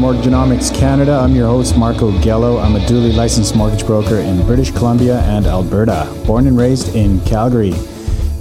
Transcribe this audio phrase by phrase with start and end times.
[0.00, 1.12] Mortgagenomics Canada.
[1.12, 2.58] I'm your host, Marco Gello.
[2.64, 7.20] I'm a duly licensed mortgage broker in British Columbia and Alberta, born and raised in
[7.26, 7.74] Calgary.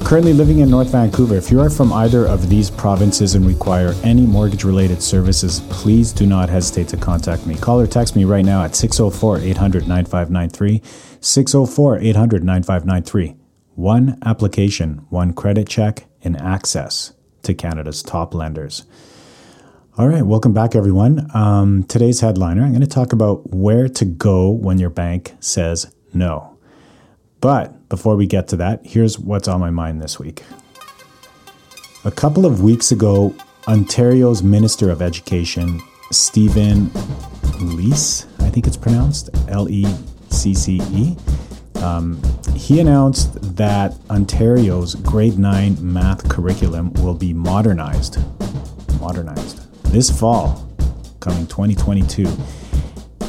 [0.01, 1.35] Currently living in North Vancouver.
[1.35, 6.13] If you are from either of these provinces and require any mortgage related services, please
[6.13, 7.55] do not hesitate to contact me.
[7.55, 10.81] Call or text me right now at 604 800 9593.
[11.19, 13.35] 604 800 9593.
[13.75, 17.11] One application, one credit check, and access
[17.43, 18.85] to Canada's top lenders.
[19.97, 21.29] All right, welcome back, everyone.
[21.33, 25.93] Um, today's headliner I'm going to talk about where to go when your bank says
[26.13, 26.57] no.
[27.41, 30.43] But before we get to that, here's what's on my mind this week.
[32.05, 33.35] A couple of weeks ago,
[33.67, 35.81] Ontario's Minister of Education,
[36.11, 36.85] Stephen
[37.59, 39.85] Lecce, I think it's pronounced L E
[40.29, 41.17] C C E,
[41.81, 42.21] um,
[42.55, 48.17] he announced that Ontario's grade 9 math curriculum will be modernized.
[49.01, 49.58] Modernized
[49.91, 50.67] this fall,
[51.19, 52.25] coming 2022.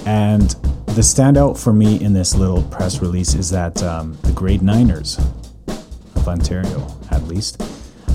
[0.06, 0.50] And
[0.91, 5.19] the standout for me in this little press release is that um, the grade niners
[6.17, 7.62] of Ontario, at least,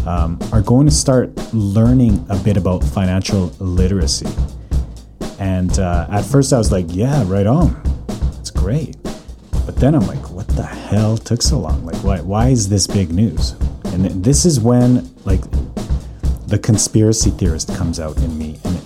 [0.05, 4.29] um, are going to start learning a bit about financial literacy.
[5.39, 7.81] And uh, at first I was like, yeah, right on.
[8.39, 8.95] It's great.
[9.65, 11.85] But then I'm like, what the hell took so long?
[11.85, 13.53] Like, why, why is this big news?
[13.85, 15.41] And this is when, like,
[16.47, 18.34] the conspiracy theorist comes out in.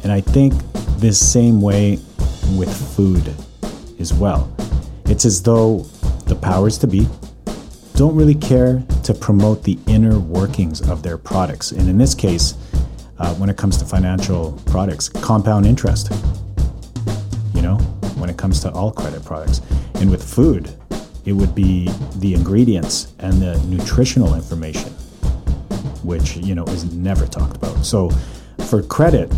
[0.10, 0.56] And, I think
[0.98, 2.00] this same way
[2.58, 3.32] with food
[4.00, 4.52] as well.
[5.06, 5.82] It's as though
[6.26, 7.08] the powers to be
[7.94, 11.74] don't really care to promote the inner workings of their products.
[11.74, 12.56] And in this case,
[13.20, 16.12] uh, when it comes to financial products, compound interest,
[17.54, 17.76] you know,
[18.18, 19.62] when it comes to all credit products.
[19.96, 20.74] And with food,
[21.26, 24.92] it would be the ingredients and the nutritional information
[26.04, 27.86] which you know is never talked about.
[27.86, 28.10] So
[28.70, 29.32] for credit,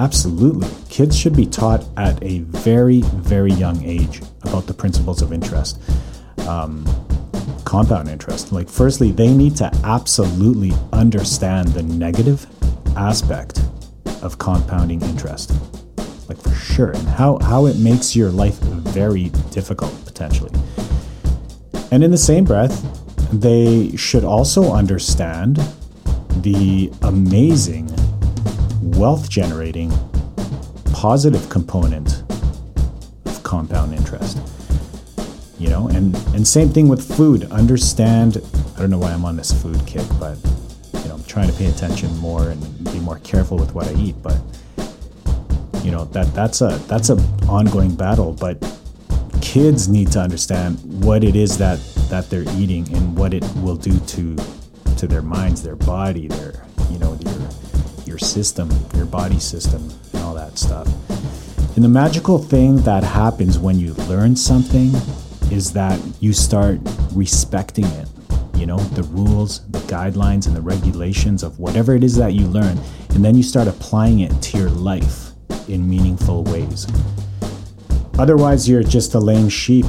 [0.00, 5.32] absolutely, kids should be taught at a very very young age about the principles of
[5.32, 5.80] interest.
[6.48, 6.84] Um,
[7.64, 8.50] compound interest.
[8.50, 12.44] Like, firstly, they need to absolutely understand the negative
[12.96, 13.62] aspect
[14.22, 15.52] of compounding interest,
[16.28, 20.50] like for sure, and how, how it makes your life very difficult potentially.
[21.92, 22.74] And in the same breath,
[23.32, 25.56] they should also understand
[26.42, 27.88] the amazing
[29.00, 29.90] wealth generating
[30.92, 32.22] positive component
[33.24, 34.38] of compound interest.
[35.58, 37.50] You know, and, and same thing with food.
[37.50, 38.42] Understand,
[38.76, 40.36] I don't know why I'm on this food kick, but
[41.02, 43.94] you know, I'm trying to pay attention more and be more careful with what I
[43.94, 44.16] eat.
[44.22, 44.38] But
[45.82, 47.16] you know, that that's a that's a
[47.48, 48.34] ongoing battle.
[48.34, 48.62] But
[49.40, 51.78] kids need to understand what it is that
[52.10, 54.36] that they're eating and what it will do to
[54.98, 56.66] to their minds, their body, their
[58.20, 60.86] system, your body system, and all that stuff.
[61.76, 64.92] And the magical thing that happens when you learn something
[65.50, 66.78] is that you start
[67.12, 68.08] respecting it.
[68.54, 72.46] You know, the rules, the guidelines, and the regulations of whatever it is that you
[72.46, 72.78] learn,
[73.10, 75.30] and then you start applying it to your life
[75.68, 76.86] in meaningful ways.
[78.18, 79.86] Otherwise, you're just a lame sheep,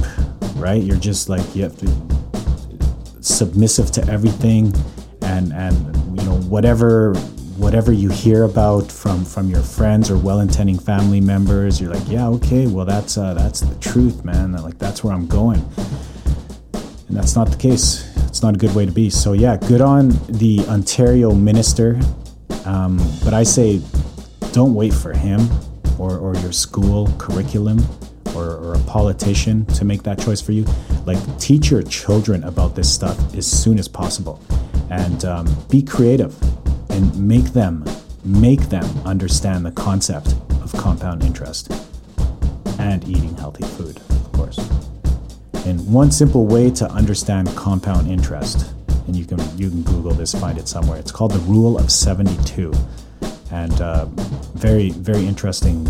[0.56, 0.82] right?
[0.82, 2.12] You're just like you have to
[3.20, 4.72] submissive to everything
[5.22, 7.14] and and you know whatever
[7.62, 12.26] whatever you hear about from from your friends or well-intending family members you're like yeah
[12.26, 14.52] okay well that's uh, that's the truth man.
[14.52, 15.60] Like that's where i'm going.
[17.06, 18.10] And that's not the case.
[18.26, 19.10] It's not a good way to be.
[19.10, 22.00] So yeah good on the ontario minister.
[22.64, 23.80] Um, but i say
[24.52, 25.48] don't wait for him
[25.98, 27.78] or, or your school curriculum
[28.34, 30.66] or, or a politician to make that choice for you.
[31.06, 34.42] Like teach your children about this stuff as soon as possible.
[34.90, 36.36] And um, be creative
[36.92, 37.84] and make them
[38.24, 41.72] make them understand the concept of compound interest
[42.78, 44.58] and eating healthy food, of course.
[45.66, 48.72] And one simple way to understand compound interest,
[49.06, 50.98] and you can you can Google this, find it somewhere.
[50.98, 52.72] It's called the Rule of 72,
[53.50, 54.06] and uh,
[54.54, 55.86] very very interesting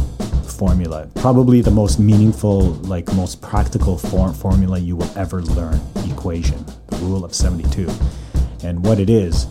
[0.47, 1.09] formula.
[1.17, 5.81] Probably the most meaningful, like most practical form formula you will ever learn.
[6.07, 7.91] Equation, the Rule of 72
[8.65, 9.47] and what it is.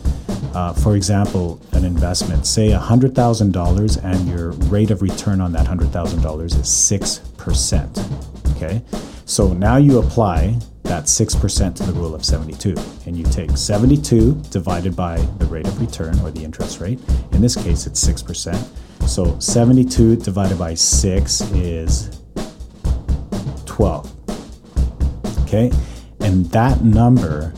[0.54, 6.46] Uh, for example, an investment, say $100,000 and your rate of return on that $100,000
[6.46, 8.56] is 6%.
[8.56, 8.82] Okay,
[9.26, 12.76] so now you apply that 6% to the rule of 72,
[13.06, 17.00] and you take 72 divided by the rate of return or the interest rate.
[17.32, 19.08] In this case, it's 6%.
[19.08, 22.22] So 72 divided by 6 is
[23.66, 24.12] 12.
[25.44, 25.72] Okay,
[26.20, 27.54] and that number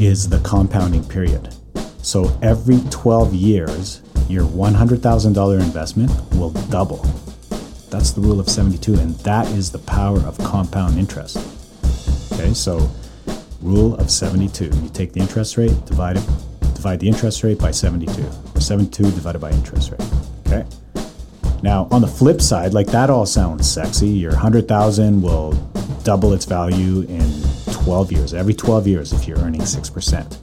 [0.00, 1.52] is the compounding period.
[2.02, 7.06] So every 12 years, your $100,000 investment will double
[7.90, 11.36] That's the rule of 72, and that is the power of compound interest.
[12.32, 12.90] Okay, so
[13.60, 14.64] rule of 72.
[14.64, 16.26] You take the interest rate, divide it,
[16.74, 18.10] divide the interest rate by 72,
[18.54, 20.00] or 72 divided by interest rate.
[20.46, 20.66] Okay.
[21.62, 24.08] Now, on the flip side, like that all sounds sexy.
[24.08, 25.52] Your 100,000 will
[26.02, 28.34] double its value in 12 years.
[28.34, 30.38] Every 12 years, if you're earning 6%.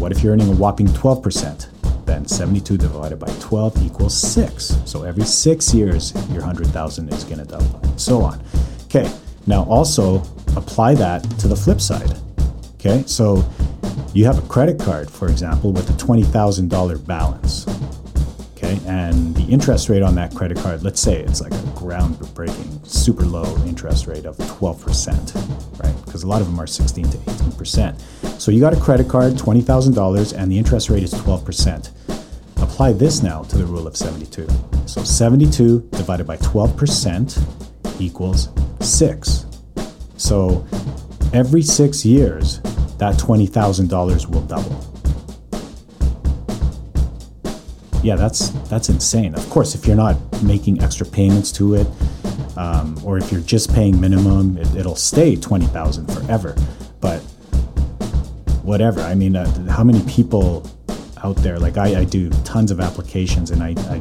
[0.00, 2.06] What if you're earning a whopping 12%?
[2.06, 4.78] Then 72 divided by 12 equals 6.
[4.86, 8.42] So every six years, your 100,000 is going to double, and so on.
[8.84, 9.12] Okay.
[9.46, 10.22] Now, also
[10.56, 12.16] apply that to the flip side.
[12.76, 13.04] Okay.
[13.06, 13.44] So
[14.14, 17.66] you have a credit card, for example, with a $20,000 balance
[18.70, 18.78] okay?
[18.86, 23.24] And the interest rate on that credit card, let's say it's like a groundbreaking, super
[23.24, 26.04] low interest rate of 12%, right?
[26.04, 28.00] Because a lot of them are 16 to 18%.
[28.40, 31.90] So you got a credit card, $20,000, and the interest rate is 12%.
[32.62, 34.48] Apply this now to the rule of 72.
[34.86, 38.48] So 72 divided by 12% equals
[38.80, 39.44] 6.
[40.16, 40.66] So
[41.34, 42.60] every six years,
[42.96, 44.86] that $20,000 will double.
[48.02, 49.34] yeah, that's that's insane.
[49.34, 51.86] Of course, if you're not making extra payments to it,
[52.56, 56.54] um, or if you're just paying minimum, it, will stay twenty thousand forever.
[58.70, 59.00] Whatever.
[59.00, 60.64] I mean, uh, how many people
[61.24, 61.58] out there?
[61.58, 64.00] Like I, I do tons of applications, and I, I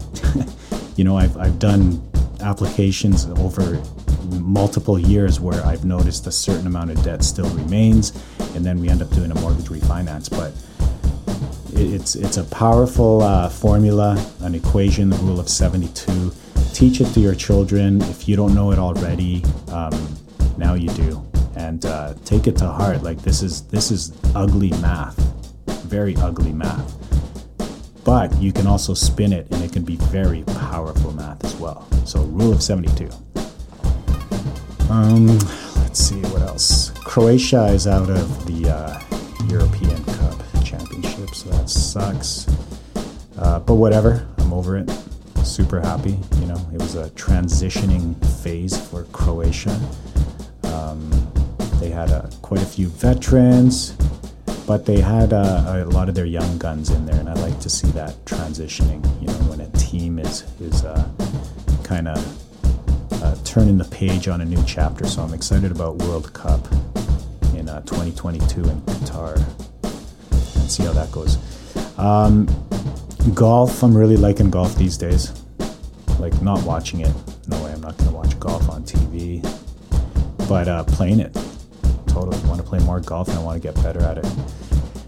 [0.95, 2.07] you know, I've I've done
[2.41, 3.81] applications over
[4.39, 8.13] multiple years where I've noticed a certain amount of debt still remains,
[8.53, 10.53] and then we end up doing a mortgage refinance, but
[11.73, 16.31] it's it's a powerful uh, formula, an equation, the rule of 72.
[16.73, 18.03] Teach it to your children.
[18.03, 20.15] If you don't know it already, um,
[20.59, 21.25] now you do,
[21.59, 23.03] and uh, take it to heart.
[23.03, 25.17] Like this is this is ugly math,
[25.83, 26.95] very ugly math.
[28.05, 31.85] But you can also spin it, and it can be very powerful math as well.
[32.05, 33.09] So, rule of 72.
[34.89, 35.27] Um,
[35.75, 36.91] let's see what else.
[37.03, 38.99] Croatia is out of the uh,
[39.47, 42.47] European Cup Championship, so that sucks.
[43.37, 44.89] Uh, but whatever, I'm over it.
[45.43, 46.17] Super happy.
[46.39, 49.77] You know, it was a transitioning phase for Croatia.
[50.63, 51.11] Um,
[51.79, 53.91] they had uh, quite a few veterans,
[54.67, 57.59] but they had uh, a lot of their young guns in there, and I like
[57.61, 59.03] to see that transitioning.
[59.21, 61.09] You know, when a team is is uh,
[61.83, 65.07] kind of uh, turning the page on a new chapter.
[65.07, 66.71] So I'm excited about World Cup
[67.55, 69.35] in uh, 2022 in Qatar
[69.83, 71.37] and see how that goes.
[71.97, 72.47] Um,
[73.33, 75.33] golf, I'm really liking golf these days.
[76.19, 77.13] Like, not watching it.
[77.47, 79.41] No way, I'm not to watch golf on TV.
[80.47, 81.35] But uh, playing it.
[82.69, 84.25] Play more golf and I want to get better at it.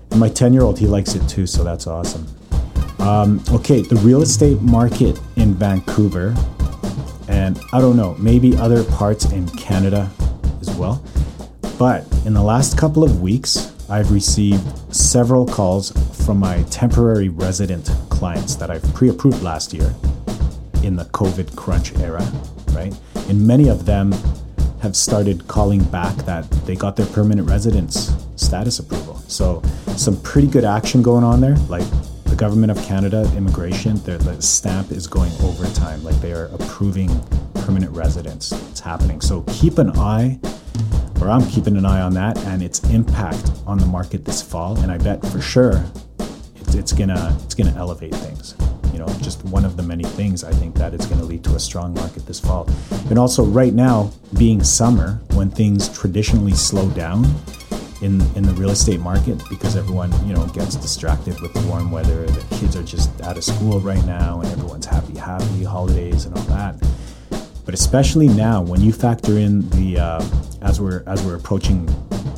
[0.10, 2.26] And my 10 year old, he likes it too, so that's awesome.
[2.98, 6.36] Um, okay, the real estate market in Vancouver,
[7.28, 10.10] and I don't know, maybe other parts in Canada
[10.60, 11.04] as well.
[11.78, 15.92] But in the last couple of weeks, I've received several calls
[16.26, 19.94] from my temporary resident clients that I've pre approved last year
[20.82, 22.28] in the COVID crunch era,
[22.72, 22.92] right?
[23.30, 24.16] And many of them
[24.82, 29.18] have started calling back that they got their permanent residence status approval.
[29.28, 29.62] So,
[29.96, 31.56] some pretty good action going on there.
[31.70, 31.86] Like
[32.26, 36.04] the government of Canada, immigration, their the stamp is going overtime.
[36.04, 37.10] Like they are approving
[37.54, 38.52] permanent residence.
[38.70, 39.22] It's happening.
[39.22, 40.40] So, keep an eye
[41.22, 44.80] or I'm keeping an eye on that and its impact on the market this fall.
[44.80, 45.84] And I bet for sure
[46.56, 48.56] it's, it's gonna it's gonna elevate things.
[48.94, 51.44] You know, just one of the many things I think that it's going to lead
[51.46, 52.70] to a strong market this fall.
[53.10, 57.26] And also, right now, being summer, when things traditionally slow down
[58.02, 61.92] in in the real estate market because everyone you know gets distracted with the warm
[61.92, 66.26] weather, the kids are just out of school right now, and everyone's happy, happy holidays
[66.26, 66.76] and all that
[67.72, 70.26] but especially now, when you factor in the uh,
[70.62, 71.86] as we're as we're approaching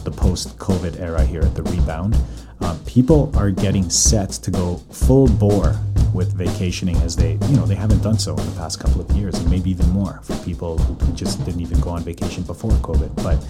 [0.04, 2.16] the post-COVID era here at the rebound,
[2.62, 5.76] um, people are getting set to go full bore
[6.14, 9.10] with vacationing as they you know they haven't done so in the past couple of
[9.12, 12.72] years, and maybe even more for people who, just didn't even go on vacation before
[12.72, 13.16] COVID.
[13.24, 13.46] But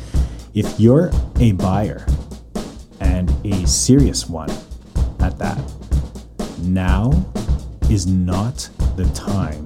[0.53, 2.05] if you're a buyer
[2.99, 4.49] and a serious one
[5.19, 5.57] at that,
[6.61, 7.11] now
[7.89, 9.65] is not the time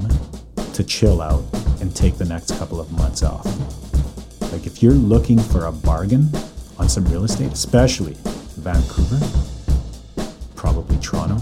[0.73, 1.43] to chill out
[1.81, 3.45] and take the next couple of months off.
[4.51, 6.29] Like if you're looking for a bargain
[6.77, 8.15] on some real estate, especially
[8.57, 9.19] Vancouver,
[10.55, 11.37] probably Toronto,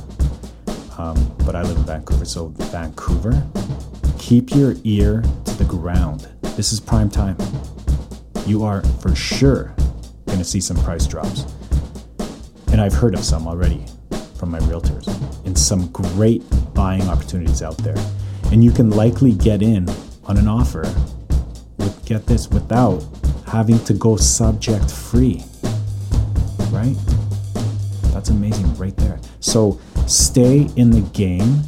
[0.98, 3.46] um, but I live in Vancouver, so Vancouver,
[4.18, 6.28] keep your ear to the ground.
[6.56, 7.38] This is prime time.
[8.46, 9.76] You are for sure
[10.26, 11.46] going to see some price drops.
[12.72, 13.86] And I've heard of some already
[14.38, 15.08] from my realtors
[15.46, 17.98] and some great buying opportunities out there.
[18.52, 19.88] And you can likely get in
[20.26, 20.84] on an offer
[21.78, 23.04] with get this without
[23.48, 25.44] having to go subject free.
[26.70, 26.96] Right?
[28.14, 29.20] That's amazing right there.
[29.40, 31.62] So stay in the game.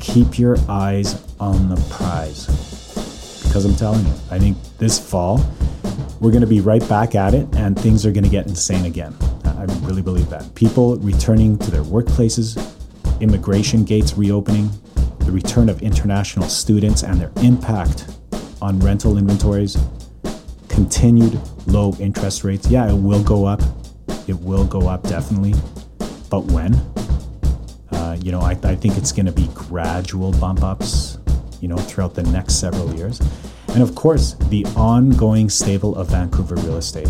[0.00, 2.46] Keep your eyes on the prize.
[3.44, 5.40] Because I'm telling you, I think this fall
[6.20, 8.84] we're going to be right back at it and things are going to get insane
[8.86, 9.14] again.
[9.44, 10.52] I really believe that.
[10.54, 12.58] People returning to their workplaces,
[13.20, 14.70] immigration gates reopening,
[15.20, 18.06] the return of international students and their impact
[18.60, 19.76] on rental inventories,
[20.68, 22.68] continued low interest rates.
[22.68, 23.62] Yeah, it will go up.
[24.26, 25.54] It will go up definitely.
[26.30, 26.74] But when?
[28.28, 31.16] You know, I, I think it's going to be gradual bump ups,
[31.62, 33.22] you know, throughout the next several years.
[33.68, 37.08] And of course, the ongoing stable of Vancouver real estate.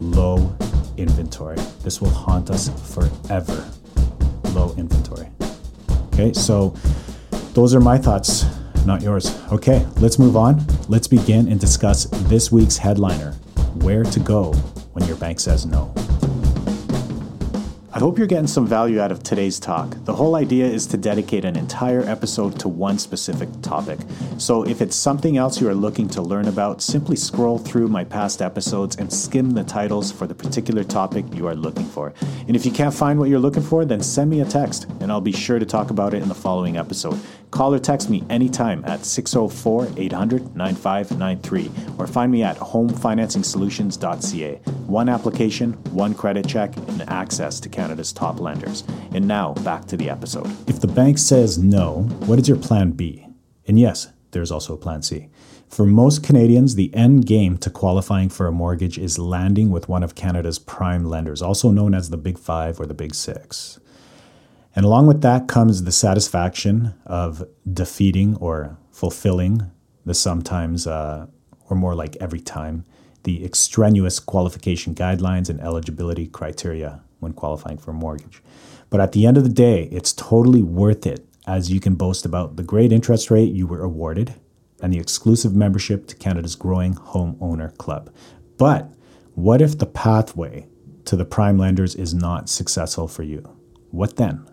[0.00, 0.56] Low
[0.96, 1.58] inventory.
[1.82, 3.68] This will haunt us forever.
[4.54, 5.28] Low inventory.
[6.14, 6.74] Okay, so
[7.52, 8.46] those are my thoughts,
[8.86, 9.38] not yours.
[9.52, 10.64] Okay, let's move on.
[10.88, 13.32] Let's begin and discuss this week's headliner
[13.82, 14.54] where to go
[14.94, 15.92] when your bank says no.
[18.00, 19.94] I hope you're getting some value out of today's talk.
[20.06, 23.98] The whole idea is to dedicate an entire episode to one specific topic.
[24.38, 28.04] So if it's something else you are looking to learn about, simply scroll through my
[28.04, 32.14] past episodes and skim the titles for the particular topic you are looking for.
[32.48, 35.12] And if you can't find what you're looking for, then send me a text and
[35.12, 37.20] I'll be sure to talk about it in the following episode.
[37.50, 44.54] Call or text me anytime at 604 800 9593 or find me at homefinancingsolutions.ca.
[44.86, 48.84] One application, one credit check, and access to Canada's top lenders.
[49.12, 50.46] And now back to the episode.
[50.68, 53.26] If the bank says no, what is your plan B?
[53.66, 55.28] And yes, there's also a plan C.
[55.66, 60.04] For most Canadians, the end game to qualifying for a mortgage is landing with one
[60.04, 63.80] of Canada's prime lenders, also known as the Big Five or the Big Six.
[64.76, 69.68] And along with that comes the satisfaction of defeating or fulfilling
[70.06, 71.26] the sometimes, uh,
[71.68, 72.84] or more like every time,
[73.24, 78.42] the extraneous qualification guidelines and eligibility criteria when qualifying for a mortgage.
[78.90, 82.24] But at the end of the day, it's totally worth it as you can boast
[82.24, 84.34] about the great interest rate you were awarded
[84.82, 88.12] and the exclusive membership to Canada's growing homeowner club.
[88.56, 88.92] But
[89.34, 90.66] what if the pathway
[91.04, 93.56] to the prime lenders is not successful for you?
[93.90, 94.48] What then?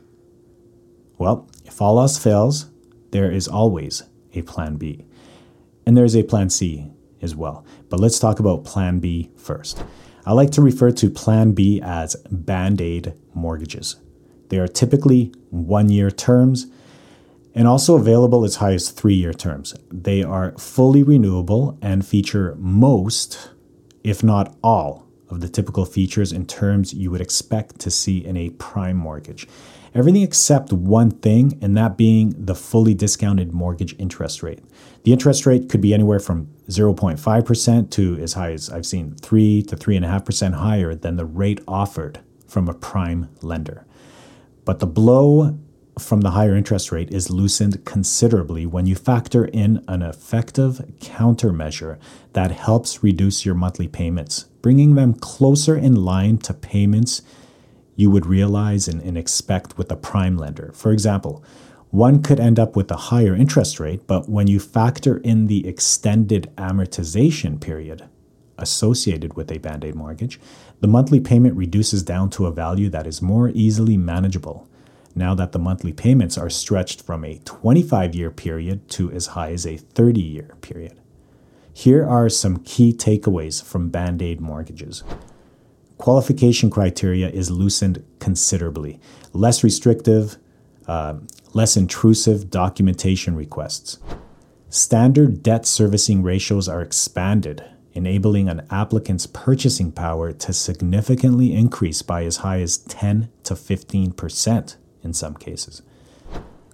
[1.18, 2.68] Well, if all else fails,
[3.12, 5.06] there is always a plan B.
[5.86, 7.66] And there's a plan C as well.
[7.90, 9.84] But let's talk about plan B first.
[10.28, 13.96] I like to refer to plan B as band aid mortgages.
[14.50, 16.68] They are typically one year terms
[17.56, 19.74] and also available as high as three year terms.
[19.90, 23.52] They are fully renewable and feature most,
[24.04, 28.36] if not all, of the typical features and terms you would expect to see in
[28.36, 29.48] a prime mortgage.
[29.94, 34.60] Everything except one thing, and that being the fully discounted mortgage interest rate.
[35.04, 39.64] The interest rate could be anywhere from 0.5% to as high as I've seen 3
[39.64, 43.86] to 3.5% higher than the rate offered from a prime lender.
[44.66, 45.58] But the blow
[46.00, 51.98] from the higher interest rate is loosened considerably when you factor in an effective countermeasure
[52.34, 57.22] that helps reduce your monthly payments, bringing them closer in line to payments
[57.98, 60.72] you would realize and, and expect with a prime lender.
[60.74, 61.44] For example,
[61.90, 65.68] one could end up with a higher interest rate, but when you factor in the
[65.68, 68.08] extended amortization period
[68.58, 70.40] associated with a band aid mortgage,
[70.80, 74.68] the monthly payment reduces down to a value that is more easily manageable
[75.16, 79.52] now that the monthly payments are stretched from a 25 year period to as high
[79.52, 81.00] as a 30 year period.
[81.74, 85.04] Here are some key takeaways from band aid mortgages.
[85.98, 89.00] Qualification criteria is loosened considerably,
[89.34, 90.38] less restrictive,
[90.88, 91.16] uh,
[91.54, 93.98] less intrusive documentation requests.
[94.70, 97.64] Standard debt servicing ratios are expanded,
[97.94, 104.12] enabling an applicant's purchasing power to significantly increase by as high as 10 to 15
[104.12, 105.82] percent in some cases.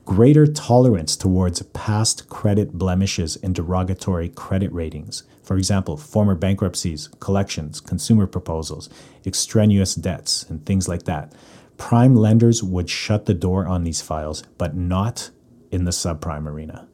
[0.05, 5.23] Greater tolerance towards past credit blemishes and derogatory credit ratings.
[5.43, 8.89] For example, former bankruptcies, collections, consumer proposals,
[9.25, 11.33] extraneous debts, and things like that.
[11.77, 15.31] Prime lenders would shut the door on these files, but not
[15.71, 16.87] in the subprime arena.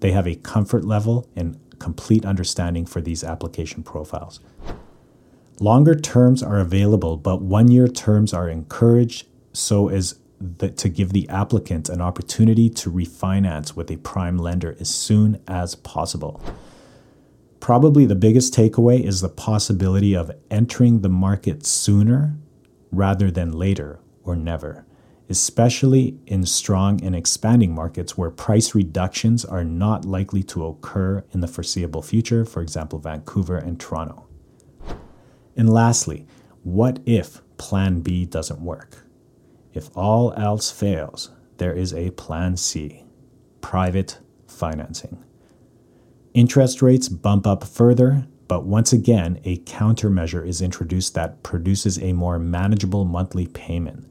[0.00, 4.40] They have a comfort level and complete understanding for these application profiles.
[5.60, 11.12] Longer terms are available, but one year terms are encouraged so as that to give
[11.12, 16.42] the applicant an opportunity to refinance with a prime lender as soon as possible.
[17.60, 22.36] Probably the biggest takeaway is the possibility of entering the market sooner
[22.92, 24.84] rather than later or never.
[25.28, 31.40] especially in strong and expanding markets where price reductions are not likely to occur in
[31.40, 34.26] the foreseeable future, for example, Vancouver and Toronto.
[35.56, 36.26] And lastly,
[36.62, 39.05] what if Plan B doesn't work?
[39.76, 41.28] If all else fails,
[41.58, 43.04] there is a Plan C
[43.60, 45.22] private financing.
[46.32, 52.14] Interest rates bump up further, but once again, a countermeasure is introduced that produces a
[52.14, 54.10] more manageable monthly payment.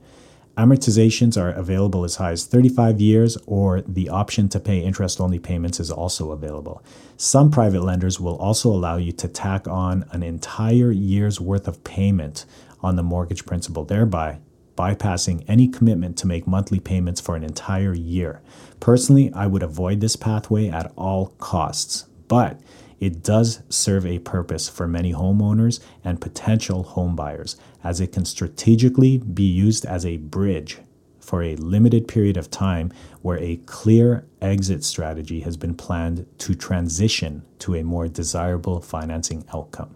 [0.55, 5.39] Amortizations are available as high as 35 years, or the option to pay interest only
[5.39, 6.83] payments is also available.
[7.17, 11.83] Some private lenders will also allow you to tack on an entire year's worth of
[11.83, 12.45] payment
[12.81, 14.37] on the mortgage principal, thereby
[14.75, 18.41] bypassing any commitment to make monthly payments for an entire year.
[18.79, 22.59] Personally, I would avoid this pathway at all costs, but
[22.99, 29.17] it does serve a purpose for many homeowners and potential homebuyers, as it can strategically
[29.17, 30.79] be used as a bridge
[31.19, 36.53] for a limited period of time where a clear exit strategy has been planned to
[36.53, 39.95] transition to a more desirable financing outcome.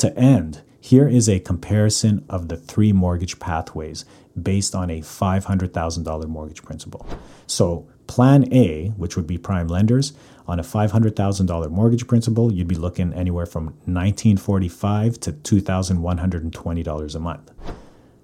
[0.00, 4.06] To end, here is a comparison of the three mortgage pathways
[4.40, 7.06] based on a $500,000 mortgage principal.
[7.46, 10.14] So, Plan A, which would be prime lenders,
[10.48, 17.50] on a $500,000 mortgage principal, you'd be looking anywhere from 1945 to $2,120 a month.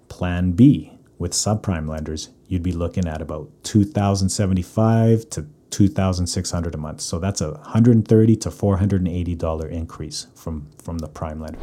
[0.09, 7.01] Plan B, with subprime lenders, you'd be looking at about 2075 to 2600 a month.
[7.01, 11.59] So that's a 130 to $480 increase from, from the prime lender.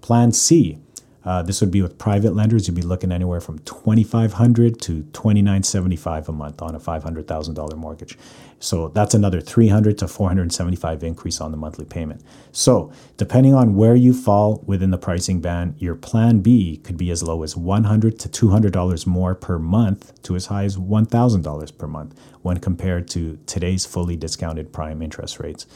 [0.00, 0.78] Plan C,
[1.24, 2.66] uh, this would be with private lenders.
[2.66, 6.60] You'd be looking anywhere from twenty five hundred to twenty nine seventy five a month
[6.62, 8.18] on a five hundred thousand dollar mortgage.
[8.58, 12.22] So that's another three hundred to four hundred seventy five increase on the monthly payment.
[12.52, 17.10] So depending on where you fall within the pricing band, your Plan B could be
[17.10, 20.64] as low as one hundred to two hundred dollars more per month to as high
[20.64, 25.66] as one thousand dollars per month when compared to today's fully discounted prime interest rates.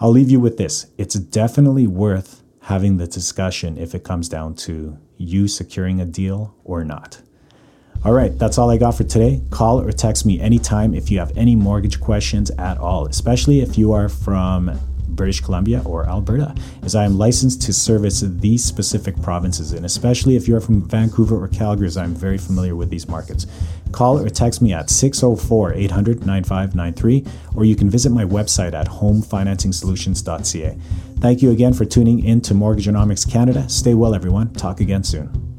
[0.00, 4.54] I'll leave you with this: it's definitely worth having the discussion if it comes down
[4.54, 7.20] to you securing a deal or not.
[8.04, 9.42] All right, that's all I got for today.
[9.50, 13.78] Call or text me anytime if you have any mortgage questions at all, especially if
[13.78, 14.78] you are from
[15.14, 20.36] British Columbia or Alberta, as I am licensed to service these specific provinces, and especially
[20.36, 23.46] if you're from Vancouver or Calgary, as I'm very familiar with these markets.
[23.92, 27.24] Call or text me at 604 800 9593,
[27.56, 30.78] or you can visit my website at homefinancingsolutions.ca.
[31.18, 33.68] Thank you again for tuning in to Mortgage Mortgageonomics Canada.
[33.68, 34.52] Stay well, everyone.
[34.54, 35.51] Talk again soon.